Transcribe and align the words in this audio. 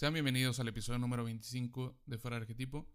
Sean 0.00 0.14
bienvenidos 0.14 0.58
al 0.58 0.68
episodio 0.68 0.98
número 0.98 1.24
25 1.24 2.00
de 2.06 2.16
Fuera 2.16 2.38
Arquetipo. 2.38 2.88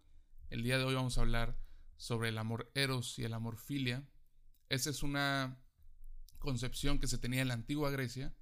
El 0.50 0.64
día 0.64 0.76
de 0.76 0.82
hoy 0.82 0.96
vamos 0.96 1.16
a 1.16 1.20
hablar 1.20 1.56
sobre 1.96 2.30
el 2.30 2.36
amor 2.36 2.68
eros 2.74 3.16
y 3.20 3.22
el 3.22 3.32
amor 3.32 3.58
filia. 3.58 4.10
Esa 4.70 4.90
es 4.90 5.04
una 5.04 5.56
concepción 6.40 6.98
que 6.98 7.06
se 7.06 7.18
tenía 7.18 7.42
en 7.42 7.46
la 7.46 7.54
antigua 7.54 7.92
Grecia, 7.92 8.34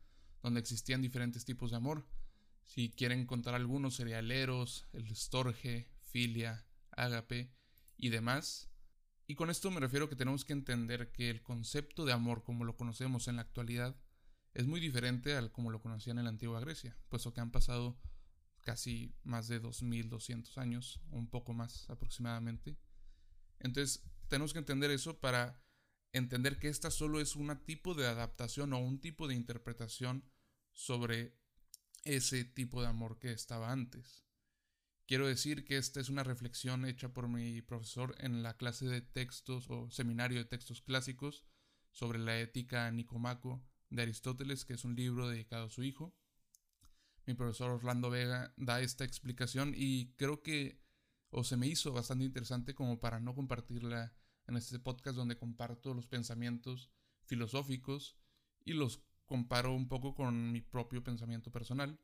donde 0.43 0.61
existían 0.61 1.03
diferentes 1.03 1.45
tipos 1.45 1.73
de 1.73 1.77
amor. 1.77 2.09
Si 2.63 2.91
quieren 2.91 3.27
contar 3.27 3.55
algunos, 3.55 3.97
sería 3.97 4.21
el 4.21 4.31
eros, 4.31 4.87
el 4.95 5.15
storge, 5.15 5.91
filia, 6.01 6.67
ágape 6.93 7.53
y 7.99 8.09
demás. 8.09 8.71
Y 9.27 9.35
con 9.35 9.51
esto 9.51 9.71
me 9.71 9.81
refiero 9.81 10.09
que 10.09 10.17
tenemos 10.17 10.47
que 10.47 10.55
entender 10.55 11.13
que 11.13 11.29
el 11.29 11.43
concepto 11.43 12.07
de 12.07 12.15
amor 12.15 12.45
como 12.45 12.65
lo 12.65 12.79
conocemos 12.79 13.29
en 13.29 13.37
la 13.37 13.43
actualidad 13.43 13.95
es 14.55 14.67
muy 14.67 14.81
diferente 14.81 15.37
al 15.37 15.53
como 15.53 15.71
lo 15.71 15.83
conocían 15.83 16.17
en 16.17 16.25
la 16.25 16.31
antigua 16.31 16.61
Grecia, 16.61 16.97
puesto 17.11 17.35
que 17.35 17.43
han 17.43 17.51
pasado 17.51 18.01
casi 18.65 19.15
más 19.23 19.47
de 19.49 19.61
2200 19.61 20.59
años, 20.59 21.01
un 21.11 21.29
poco 21.29 21.53
más 21.53 21.89
aproximadamente. 21.89 22.77
Entonces, 23.61 24.03
tenemos 24.29 24.53
que 24.53 24.59
entender 24.59 24.91
eso 24.91 25.21
para 25.21 25.63
entender 26.13 26.59
que 26.59 26.69
esta 26.69 26.91
solo 26.91 27.21
es 27.21 27.37
un 27.37 27.57
tipo 27.65 27.95
de 27.95 28.07
adaptación 28.07 28.73
o 28.73 28.79
un 28.79 29.01
tipo 29.01 29.29
de 29.29 29.35
interpretación 29.35 30.25
sobre 30.73 31.39
ese 32.05 32.45
tipo 32.45 32.83
de 32.83 32.89
amor 32.89 33.19
que 33.19 33.33
estaba 33.33 33.71
antes. 33.73 34.25
Quiero 35.07 35.27
decir 35.27 35.65
que 35.65 35.77
esta 35.77 36.01
es 36.01 36.09
una 36.09 36.25
reflexión 36.25 36.87
hecha 36.87 37.13
por 37.13 37.29
mi 37.29 37.61
profesor 37.63 38.15
en 38.19 38.43
la 38.43 38.57
clase 38.57 38.87
de 38.87 39.03
textos 39.03 39.69
o 39.69 39.91
seminario 39.91 40.39
de 40.39 40.47
textos 40.47 40.81
clásicos 40.81 41.45
sobre 41.91 42.19
la 42.19 42.41
ética 42.41 42.91
Nicomaco 42.91 43.63
de 43.91 44.03
Aristóteles, 44.03 44.65
que 44.65 44.75
es 44.75 44.85
un 44.85 44.97
libro 44.97 45.29
dedicado 45.29 45.67
a 45.67 45.71
su 45.71 45.83
hijo 45.83 46.17
mi 47.27 47.35
profesor 47.35 47.71
Orlando 47.71 48.11
Vega 48.11 48.53
da 48.57 48.81
esta 48.81 49.05
explicación 49.05 49.73
y 49.77 50.15
creo 50.17 50.43
que 50.43 50.83
o 51.31 51.43
se 51.43 51.57
me 51.57 51.67
hizo 51.67 51.93
bastante 51.93 52.25
interesante 52.25 52.75
como 52.75 53.01
para 53.01 53.19
no 53.19 53.35
compartirla 53.35 54.15
en 54.47 54.57
este 54.57 54.79
podcast 54.79 55.17
donde 55.17 55.37
comparto 55.37 55.93
los 55.95 56.07
pensamientos 56.07 56.91
filosóficos 57.25 58.17
y 58.65 58.75
los 58.75 59.03
comparo 59.25 59.75
un 59.75 59.89
poco 59.89 60.15
con 60.15 60.53
mi 60.53 60.61
propio 60.61 61.03
pensamiento 61.03 61.51
personal. 61.51 61.99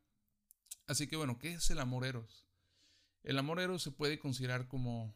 Así 0.87 1.07
que 1.07 1.17
bueno, 1.17 1.39
¿qué 1.39 1.53
es 1.53 1.71
el 1.71 1.79
amor 1.79 2.05
eros? 2.05 2.49
El 3.23 3.39
amor 3.39 3.61
eros 3.61 3.83
se 3.83 3.93
puede 3.93 4.19
considerar 4.19 4.67
como 4.67 5.15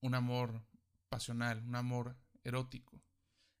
un 0.00 0.14
amor 0.14 0.66
pasional, 1.08 1.62
un 1.64 1.76
amor 1.76 2.18
erótico. 2.42 3.02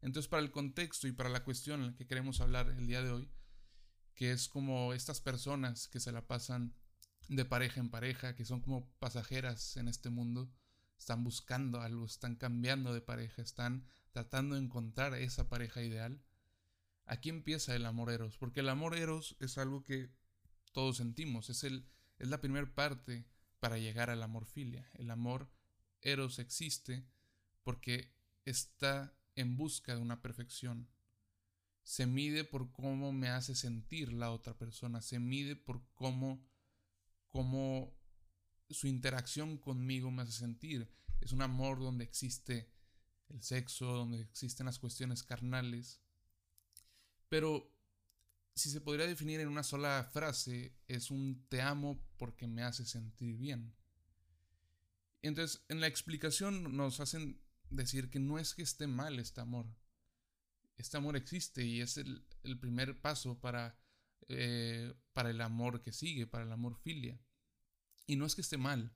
Entonces, 0.00 0.28
para 0.28 0.42
el 0.42 0.50
contexto 0.50 1.06
y 1.06 1.12
para 1.12 1.30
la 1.30 1.44
cuestión 1.44 1.80
en 1.80 1.86
la 1.86 1.94
que 1.94 2.06
queremos 2.06 2.40
hablar 2.40 2.68
el 2.70 2.88
día 2.88 3.02
de 3.02 3.10
hoy, 3.10 3.30
que 4.14 4.32
es 4.32 4.48
como 4.48 4.92
estas 4.92 5.20
personas 5.20 5.88
que 5.88 6.00
se 6.00 6.12
la 6.12 6.26
pasan 6.26 6.74
de 7.28 7.44
pareja 7.44 7.80
en 7.80 7.90
pareja, 7.90 8.34
que 8.34 8.44
son 8.44 8.60
como 8.60 8.90
pasajeras 8.98 9.76
en 9.76 9.88
este 9.88 10.10
mundo, 10.10 10.50
están 10.98 11.24
buscando 11.24 11.80
algo, 11.80 12.06
están 12.06 12.36
cambiando 12.36 12.92
de 12.92 13.00
pareja, 13.00 13.42
están 13.42 13.86
tratando 14.12 14.54
de 14.54 14.62
encontrar 14.62 15.14
esa 15.14 15.48
pareja 15.48 15.82
ideal. 15.82 16.22
Aquí 17.06 17.28
empieza 17.28 17.74
el 17.74 17.86
amor 17.86 18.10
eros, 18.10 18.38
porque 18.38 18.60
el 18.60 18.68
amor 18.68 18.96
eros 18.96 19.36
es 19.40 19.58
algo 19.58 19.82
que 19.82 20.10
todos 20.72 20.98
sentimos, 20.98 21.50
es, 21.50 21.64
el, 21.64 21.88
es 22.18 22.28
la 22.28 22.40
primera 22.40 22.72
parte 22.74 23.26
para 23.58 23.78
llegar 23.78 24.10
al 24.10 24.22
amor 24.22 24.46
filia. 24.46 24.88
El 24.94 25.10
amor 25.10 25.50
eros 26.00 26.38
existe 26.38 27.04
porque 27.62 28.14
está 28.44 29.14
en 29.34 29.56
busca 29.56 29.94
de 29.94 30.00
una 30.00 30.20
perfección, 30.20 30.88
se 31.82 32.06
mide 32.06 32.44
por 32.44 32.72
cómo 32.72 33.12
me 33.12 33.28
hace 33.28 33.54
sentir 33.54 34.12
la 34.12 34.30
otra 34.30 34.56
persona, 34.56 35.02
se 35.02 35.18
mide 35.18 35.56
por 35.56 35.82
cómo, 35.94 36.46
cómo 37.28 37.96
su 38.70 38.86
interacción 38.86 39.58
conmigo 39.58 40.10
me 40.10 40.22
hace 40.22 40.32
sentir. 40.32 40.88
Es 41.20 41.32
un 41.32 41.42
amor 41.42 41.80
donde 41.80 42.04
existe 42.04 42.70
el 43.28 43.42
sexo, 43.42 43.86
donde 43.86 44.20
existen 44.20 44.66
las 44.66 44.78
cuestiones 44.78 45.22
carnales. 45.22 46.00
Pero 47.28 47.72
si 48.54 48.70
se 48.70 48.80
podría 48.80 49.06
definir 49.06 49.40
en 49.40 49.48
una 49.48 49.62
sola 49.62 50.08
frase, 50.12 50.76
es 50.86 51.10
un 51.10 51.46
te 51.48 51.62
amo 51.62 52.04
porque 52.18 52.46
me 52.46 52.62
hace 52.62 52.84
sentir 52.84 53.36
bien. 53.36 53.74
Entonces, 55.22 55.64
en 55.68 55.80
la 55.80 55.86
explicación 55.86 56.76
nos 56.76 57.00
hacen 57.00 57.40
decir 57.70 58.10
que 58.10 58.18
no 58.18 58.38
es 58.38 58.54
que 58.54 58.62
esté 58.62 58.86
mal 58.86 59.18
este 59.18 59.40
amor, 59.40 59.66
este 60.76 60.96
amor 60.96 61.16
existe 61.16 61.64
y 61.64 61.80
es 61.80 61.96
el, 61.96 62.24
primer 62.60 63.00
paso 63.00 63.40
para, 63.40 63.78
eh, 64.28 64.94
para 65.12 65.30
el 65.30 65.40
amor 65.40 65.82
que 65.82 65.92
sigue, 65.92 66.26
para 66.26 66.44
el 66.44 66.52
amor 66.52 66.76
filia. 66.76 67.20
Y 68.06 68.16
no 68.16 68.26
es 68.26 68.34
que 68.34 68.40
esté 68.40 68.58
mal. 68.58 68.94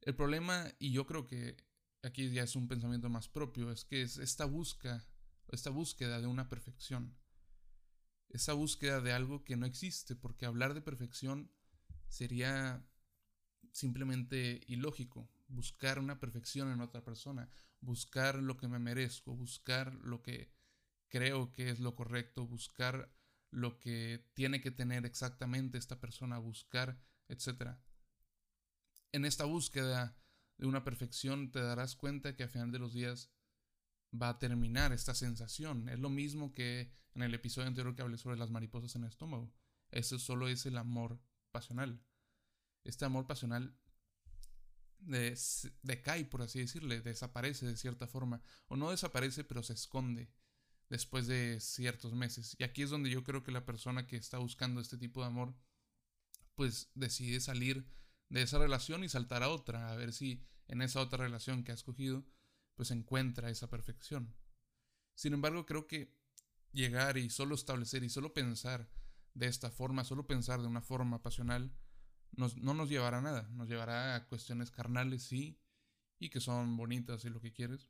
El 0.00 0.14
problema, 0.14 0.72
y 0.78 0.92
yo 0.92 1.06
creo 1.06 1.26
que 1.26 1.56
aquí 2.02 2.30
ya 2.30 2.44
es 2.44 2.56
un 2.56 2.68
pensamiento 2.68 3.08
más 3.08 3.28
propio, 3.28 3.70
es 3.70 3.84
que 3.84 4.02
es 4.02 4.18
esta 4.18 4.44
búsqueda, 4.44 5.04
esta 5.48 5.70
búsqueda 5.70 6.20
de 6.20 6.26
una 6.26 6.48
perfección. 6.48 7.16
Esa 8.28 8.52
búsqueda 8.52 9.00
de 9.00 9.12
algo 9.12 9.44
que 9.44 9.56
no 9.56 9.66
existe, 9.66 10.14
porque 10.14 10.46
hablar 10.46 10.74
de 10.74 10.82
perfección 10.82 11.50
sería 12.08 12.86
simplemente 13.72 14.60
ilógico. 14.66 15.30
Buscar 15.48 15.98
una 15.98 16.20
perfección 16.20 16.70
en 16.70 16.80
otra 16.80 17.04
persona, 17.04 17.50
buscar 17.80 18.36
lo 18.36 18.56
que 18.56 18.68
me 18.68 18.78
merezco, 18.78 19.34
buscar 19.34 19.94
lo 19.94 20.22
que 20.22 20.50
creo 21.08 21.52
que 21.52 21.70
es 21.70 21.80
lo 21.80 21.94
correcto, 21.94 22.46
buscar 22.46 23.12
lo 23.50 23.78
que 23.78 24.28
tiene 24.34 24.60
que 24.60 24.70
tener 24.70 25.06
exactamente 25.06 25.78
esta 25.78 26.00
persona, 26.00 26.38
buscar, 26.38 27.00
etc. 27.28 27.76
En 29.12 29.24
esta 29.24 29.44
búsqueda 29.44 30.16
de 30.58 30.66
una 30.66 30.84
perfección 30.84 31.50
te 31.50 31.60
darás 31.60 31.96
cuenta 31.96 32.36
que 32.36 32.44
a 32.44 32.48
final 32.48 32.70
de 32.70 32.78
los 32.78 32.92
días 32.92 33.30
va 34.12 34.30
a 34.30 34.38
terminar 34.38 34.92
esta 34.92 35.14
sensación. 35.14 35.88
Es 35.88 35.98
lo 35.98 36.10
mismo 36.10 36.52
que 36.52 36.92
en 37.14 37.22
el 37.22 37.34
episodio 37.34 37.68
anterior 37.68 37.94
que 37.94 38.02
hablé 38.02 38.18
sobre 38.18 38.36
las 38.36 38.50
mariposas 38.50 38.94
en 38.96 39.04
el 39.04 39.08
estómago. 39.08 39.52
Eso 39.90 40.18
solo 40.18 40.48
es 40.48 40.66
el 40.66 40.76
amor 40.76 41.20
pasional. 41.50 42.02
Este 42.84 43.04
amor 43.04 43.26
pasional 43.26 43.78
decae, 45.82 46.24
por 46.24 46.42
así 46.42 46.60
decirle, 46.60 47.00
desaparece 47.00 47.66
de 47.66 47.76
cierta 47.76 48.06
forma. 48.06 48.42
O 48.66 48.76
no 48.76 48.90
desaparece, 48.90 49.44
pero 49.44 49.62
se 49.62 49.72
esconde 49.72 50.30
después 50.88 51.26
de 51.26 51.60
ciertos 51.60 52.14
meses. 52.14 52.56
Y 52.58 52.64
aquí 52.64 52.82
es 52.82 52.90
donde 52.90 53.10
yo 53.10 53.24
creo 53.24 53.42
que 53.42 53.52
la 53.52 53.64
persona 53.64 54.06
que 54.06 54.16
está 54.16 54.38
buscando 54.38 54.80
este 54.80 54.98
tipo 54.98 55.20
de 55.20 55.26
amor, 55.26 55.54
pues 56.54 56.90
decide 56.94 57.40
salir 57.40 57.86
de 58.28 58.42
esa 58.42 58.58
relación 58.58 59.04
y 59.04 59.08
saltar 59.08 59.42
a 59.42 59.48
otra, 59.48 59.90
a 59.90 59.96
ver 59.96 60.12
si 60.12 60.46
en 60.66 60.82
esa 60.82 61.00
otra 61.00 61.24
relación 61.24 61.64
que 61.64 61.72
ha 61.72 61.74
escogido, 61.74 62.26
pues 62.74 62.90
encuentra 62.90 63.50
esa 63.50 63.70
perfección. 63.70 64.34
Sin 65.14 65.32
embargo, 65.32 65.66
creo 65.66 65.86
que 65.86 66.16
llegar 66.72 67.16
y 67.16 67.30
solo 67.30 67.54
establecer 67.54 68.04
y 68.04 68.08
solo 68.08 68.34
pensar 68.34 68.90
de 69.34 69.46
esta 69.46 69.70
forma, 69.70 70.04
solo 70.04 70.26
pensar 70.26 70.60
de 70.60 70.66
una 70.66 70.82
forma 70.82 71.22
pasional, 71.22 71.72
no 72.32 72.74
nos 72.74 72.88
llevará 72.88 73.18
a 73.18 73.22
nada, 73.22 73.48
nos 73.52 73.68
llevará 73.68 74.14
a 74.14 74.26
cuestiones 74.28 74.70
carnales, 74.70 75.22
sí, 75.22 75.60
y 76.18 76.28
que 76.30 76.40
son 76.40 76.76
bonitas 76.76 77.24
y 77.24 77.30
lo 77.30 77.40
que 77.40 77.52
quieres, 77.52 77.88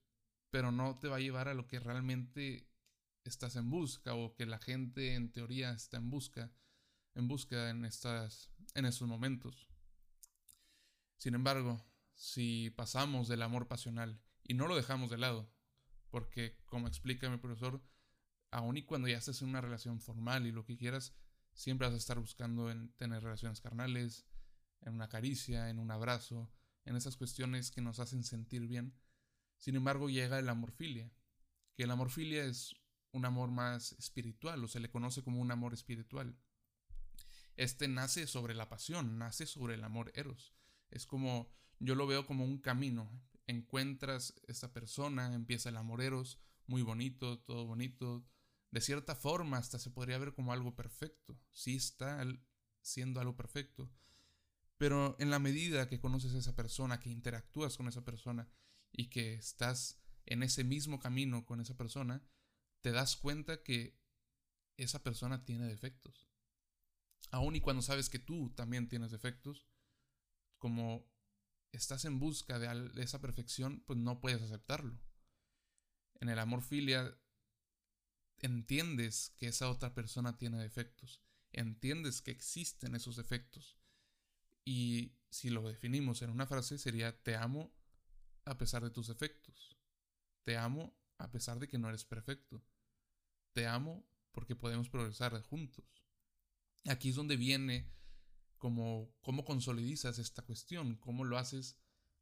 pero 0.51 0.71
no 0.71 0.99
te 0.99 1.09
va 1.09 1.17
a 1.17 1.21
llevar 1.21 1.49
a 1.49 1.55
lo 1.55 1.67
que 1.67 1.81
realmente 1.81 2.68
estás 3.29 3.57
en 3.57 3.71
busca 3.71 4.15
o 4.15 4.35
que 4.35 4.47
la 4.47 4.59
gente 4.59 5.15
en 5.15 5.31
teoría 5.31 5.73
está 5.73 5.97
en 5.99 6.11
busca, 6.11 6.53
en 7.15 7.29
búsqueda 7.29 7.71
en, 7.71 7.85
estas, 7.85 8.51
en 8.75 8.87
estos 8.87 9.09
momentos. 9.09 9.69
Sin 11.17 11.35
embargo, 11.35 11.85
si 12.15 12.71
pasamos 12.71 13.29
del 13.29 13.43
amor 13.43 13.69
pasional 13.69 14.21
y 14.43 14.55
no 14.55 14.67
lo 14.67 14.77
dejamos 14.77 15.11
de 15.11 15.19
lado, 15.19 15.53
porque 16.11 16.59
como 16.65 16.89
explica 16.89 17.29
mi 17.29 17.39
profesor, 17.39 17.83
aun 18.51 18.77
y 18.77 18.85
cuando 18.85 19.09
ya 19.09 19.19
estés 19.19 19.43
en 19.43 19.49
una 19.49 19.61
relación 19.61 20.01
formal 20.01 20.47
y 20.47 20.53
lo 20.53 20.65
que 20.65 20.77
quieras, 20.77 21.15
siempre 21.53 21.87
vas 21.87 21.95
a 21.95 21.99
estar 21.99 22.19
buscando 22.19 22.71
en 22.71 22.93
tener 22.95 23.23
relaciones 23.23 23.61
carnales, 23.61 24.27
en 24.81 24.95
una 24.95 25.09
caricia, 25.09 25.71
en 25.71 25.79
un 25.79 25.91
abrazo, 25.91 26.51
en 26.85 26.97
esas 26.97 27.17
cuestiones 27.17 27.71
que 27.71 27.81
nos 27.81 27.99
hacen 27.99 28.25
sentir 28.25 28.67
bien. 28.67 28.95
Sin 29.57 29.77
embargo, 29.77 30.09
llega 30.09 30.39
el 30.39 30.49
amor 30.49 30.73
filia, 30.73 31.13
que 31.75 31.83
el 31.83 31.91
amor 31.91 32.11
filia 32.11 32.45
es 32.45 32.75
un 33.13 33.25
amor 33.25 33.51
más 33.51 33.93
espiritual 33.93 34.63
o 34.63 34.69
se 34.69 34.81
le 34.81 34.91
conoce 34.91 35.23
como 35.23 35.41
un 35.41 35.51
amor 35.51 35.75
espiritual. 35.75 36.37
Este 37.57 37.89
nace 37.89 38.27
sobre 38.27 38.55
la 38.55 38.69
pasión, 38.69 39.19
nace 39.19 39.47
sobre 39.47 39.75
el 39.75 39.85
amor 39.85 40.13
eros. 40.15 40.55
Es 40.91 41.07
como, 41.07 41.51
yo 41.81 41.95
lo 41.95 42.07
veo 42.07 42.27
como 42.27 42.45
un 42.45 42.59
camino. 42.59 43.11
Encuentras 43.47 44.35
esta 44.47 44.73
persona, 44.73 45.35
empieza 45.35 45.69
el 45.69 45.77
amor 45.77 46.03
eros, 46.03 46.39
muy 46.67 46.83
bonito, 46.83 47.41
todo 47.41 47.67
bonito. 47.67 48.25
De 48.71 48.81
cierta 48.81 49.15
forma 49.15 49.57
hasta 49.57 49.79
se 49.79 49.91
podría 49.91 50.19
ver 50.19 50.35
como 50.35 50.53
algo 50.53 50.77
perfecto. 50.77 51.41
Sí 51.51 51.77
está 51.77 52.25
siendo 52.83 53.21
algo 53.21 53.37
perfecto. 53.37 53.91
Pero 54.77 55.17
en 55.19 55.31
la 55.31 55.41
medida 55.41 55.89
que 55.89 55.99
conoces 55.99 56.35
a 56.35 56.39
esa 56.39 56.55
persona, 56.55 57.01
que 57.01 57.11
interactúas 57.11 57.77
con 57.77 57.89
esa 57.89 58.05
persona 58.05 58.49
y 58.93 59.11
que 59.11 59.35
estás 59.35 60.01
en 60.27 60.43
ese 60.43 60.63
mismo 60.63 61.01
camino 61.01 61.45
con 61.45 61.61
esa 61.61 61.77
persona, 61.77 62.23
te 62.81 62.93
das 62.93 63.17
cuenta 63.17 63.63
que 63.63 63.99
esa 64.77 65.03
persona 65.03 65.45
tiene 65.45 65.67
defectos. 65.67 66.29
aun 67.31 67.57
y 67.57 67.61
cuando 67.61 67.83
sabes 67.83 68.09
que 68.09 68.19
tú 68.19 68.51
también 68.55 68.89
tienes 68.89 69.11
defectos, 69.11 69.67
como 70.59 71.11
estás 71.73 72.05
en 72.05 72.19
busca 72.19 72.59
de, 72.59 73.03
esa 73.03 73.21
perfección, 73.21 73.83
pues 73.87 73.99
no 73.99 74.21
puedes 74.21 74.43
aceptarlo. 74.43 74.99
En 76.21 76.29
el 76.29 76.39
amor 76.39 76.63
filia 76.63 77.19
entiendes 78.39 79.35
que 79.37 79.49
esa 79.49 79.69
otra 79.69 79.95
persona 79.95 80.39
tiene 80.39 80.59
defectos, 80.59 81.21
entiendes 81.53 82.23
que 82.23 82.31
existen 82.31 82.95
esos 82.95 83.17
defectos. 83.17 83.79
Y 84.65 85.17
si 85.31 85.51
lo 85.51 85.67
definimos 85.67 86.23
en 86.23 86.31
una 86.31 86.47
frase 86.47 86.79
sería 86.79 87.23
te 87.23 87.37
amo 87.37 87.75
a 88.45 88.57
pesar 88.59 88.83
de 88.83 88.91
tus 88.91 89.09
defectos. 89.09 89.77
Te 90.45 90.57
amo 90.57 90.97
a 91.19 91.31
pesar 91.31 91.59
de 91.59 91.69
que 91.69 91.79
no 91.79 91.89
eres 91.89 92.05
perfecto. 92.05 92.65
Te 93.53 93.67
amo 93.67 94.07
porque 94.33 94.57
podemos 94.57 94.89
progresar 94.89 95.41
juntos. 95.43 95.85
Aquí 96.87 97.11
es 97.11 97.17
donde 97.17 97.37
viene 97.37 97.93
como 98.57 99.15
cómo 99.21 99.45
consolidizas 99.45 100.19
esta 100.19 100.43
cuestión, 100.43 100.97
cómo 100.97 101.25
lo 101.25 101.39
haces 101.39 101.77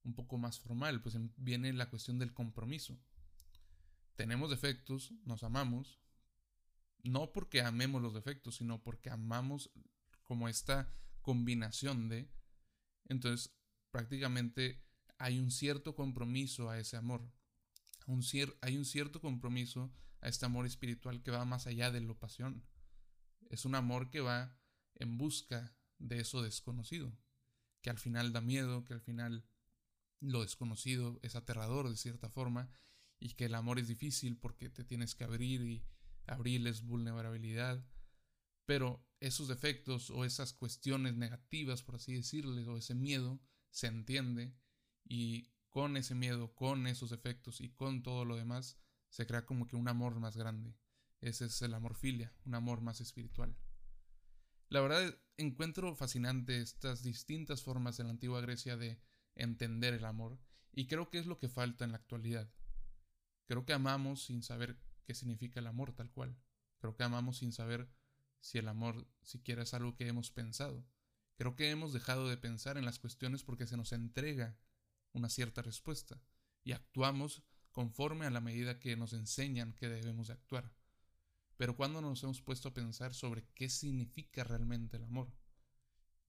un 0.04 0.14
poco 0.14 0.38
más 0.38 0.60
formal, 0.60 1.02
pues 1.02 1.16
viene 1.36 1.72
la 1.72 1.90
cuestión 1.90 2.18
del 2.18 2.32
compromiso. 2.32 2.98
Tenemos 4.14 4.50
defectos, 4.50 5.12
nos 5.24 5.42
amamos, 5.42 6.00
no 7.02 7.32
porque 7.32 7.60
amemos 7.60 8.00
los 8.00 8.14
defectos, 8.14 8.56
sino 8.56 8.82
porque 8.82 9.10
amamos 9.10 9.70
como 10.22 10.48
esta 10.48 10.92
combinación 11.20 12.08
de... 12.08 12.30
Entonces, 13.08 13.54
prácticamente 13.90 14.82
hay 15.18 15.38
un 15.38 15.50
cierto 15.50 15.94
compromiso 15.94 16.70
a 16.70 16.78
ese 16.78 16.96
amor. 16.96 17.30
Un 18.06 18.22
hay 18.60 18.78
un 18.78 18.84
cierto 18.84 19.20
compromiso 19.20 19.92
a 20.20 20.28
este 20.28 20.46
amor 20.46 20.66
espiritual 20.66 21.22
que 21.22 21.30
va 21.30 21.44
más 21.44 21.66
allá 21.66 21.90
de 21.90 22.00
lo 22.00 22.18
pasión. 22.18 22.64
Es 23.50 23.64
un 23.64 23.74
amor 23.74 24.10
que 24.10 24.20
va 24.20 24.58
en 24.94 25.18
busca 25.18 25.76
de 25.98 26.20
eso 26.20 26.42
desconocido, 26.42 27.16
que 27.82 27.90
al 27.90 27.98
final 27.98 28.32
da 28.32 28.40
miedo, 28.40 28.84
que 28.84 28.94
al 28.94 29.00
final 29.00 29.44
lo 30.20 30.42
desconocido 30.42 31.18
es 31.22 31.36
aterrador 31.36 31.88
de 31.88 31.96
cierta 31.96 32.30
forma 32.30 32.70
y 33.18 33.34
que 33.34 33.46
el 33.46 33.54
amor 33.54 33.78
es 33.78 33.88
difícil 33.88 34.38
porque 34.38 34.68
te 34.68 34.84
tienes 34.84 35.14
que 35.14 35.24
abrir 35.24 35.62
y 35.62 35.84
abrirles 36.26 36.82
vulnerabilidad. 36.82 37.84
Pero 38.66 39.06
esos 39.20 39.48
defectos 39.48 40.10
o 40.10 40.24
esas 40.24 40.52
cuestiones 40.52 41.14
negativas, 41.16 41.82
por 41.82 41.96
así 41.96 42.14
decirles, 42.14 42.66
o 42.66 42.76
ese 42.76 42.94
miedo, 42.94 43.40
se 43.70 43.86
entiende 43.86 44.54
y 45.04 45.50
con 45.76 45.98
ese 45.98 46.14
miedo, 46.14 46.54
con 46.54 46.86
esos 46.86 47.10
defectos 47.10 47.60
y 47.60 47.68
con 47.68 48.02
todo 48.02 48.24
lo 48.24 48.36
demás, 48.36 48.78
se 49.10 49.26
crea 49.26 49.44
como 49.44 49.66
que 49.66 49.76
un 49.76 49.88
amor 49.88 50.18
más 50.20 50.34
grande. 50.34 50.74
Ese 51.20 51.44
es 51.44 51.60
el 51.60 51.74
amor 51.74 51.94
filia, 51.94 52.34
un 52.46 52.54
amor 52.54 52.80
más 52.80 53.02
espiritual. 53.02 53.54
La 54.70 54.80
verdad 54.80 55.18
encuentro 55.36 55.94
fascinante 55.94 56.62
estas 56.62 57.02
distintas 57.02 57.62
formas 57.62 57.98
de 57.98 58.04
la 58.04 58.08
antigua 58.08 58.40
Grecia 58.40 58.78
de 58.78 59.02
entender 59.34 59.92
el 59.92 60.06
amor 60.06 60.40
y 60.72 60.86
creo 60.86 61.10
que 61.10 61.18
es 61.18 61.26
lo 61.26 61.38
que 61.38 61.50
falta 61.50 61.84
en 61.84 61.92
la 61.92 61.98
actualidad. 61.98 62.50
Creo 63.44 63.66
que 63.66 63.74
amamos 63.74 64.24
sin 64.24 64.42
saber 64.42 64.80
qué 65.04 65.12
significa 65.12 65.60
el 65.60 65.66
amor 65.66 65.92
tal 65.92 66.10
cual. 66.10 66.38
Creo 66.78 66.96
que 66.96 67.04
amamos 67.04 67.36
sin 67.36 67.52
saber 67.52 67.86
si 68.40 68.56
el 68.56 68.68
amor 68.68 69.06
siquiera 69.20 69.64
es 69.64 69.74
algo 69.74 69.94
que 69.94 70.08
hemos 70.08 70.30
pensado. 70.30 70.88
Creo 71.36 71.54
que 71.54 71.68
hemos 71.68 71.92
dejado 71.92 72.30
de 72.30 72.38
pensar 72.38 72.78
en 72.78 72.86
las 72.86 72.98
cuestiones 72.98 73.44
porque 73.44 73.66
se 73.66 73.76
nos 73.76 73.92
entrega 73.92 74.56
una 75.16 75.28
cierta 75.28 75.62
respuesta 75.62 76.20
y 76.62 76.72
actuamos 76.72 77.42
conforme 77.72 78.26
a 78.26 78.30
la 78.30 78.40
medida 78.40 78.78
que 78.78 78.96
nos 78.96 79.12
enseñan 79.12 79.72
que 79.72 79.88
debemos 79.88 80.28
de 80.28 80.34
actuar. 80.34 80.72
Pero 81.56 81.76
cuando 81.76 82.00
nos 82.00 82.22
hemos 82.22 82.42
puesto 82.42 82.68
a 82.68 82.74
pensar 82.74 83.14
sobre 83.14 83.44
qué 83.54 83.68
significa 83.68 84.44
realmente 84.44 84.96
el 84.96 85.04
amor, 85.04 85.32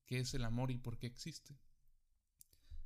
qué 0.06 0.20
es 0.20 0.34
el 0.34 0.46
amor 0.46 0.72
y 0.72 0.78
por 0.78 0.98
qué 0.98 1.08
existe. 1.08 1.60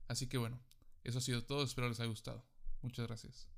Así 0.07 0.27
que 0.27 0.37
bueno, 0.37 0.59
eso 1.03 1.19
ha 1.19 1.21
sido 1.21 1.45
todo, 1.45 1.63
espero 1.63 1.87
les 1.87 1.99
haya 1.99 2.09
gustado. 2.09 2.43
Muchas 2.81 3.07
gracias. 3.07 3.47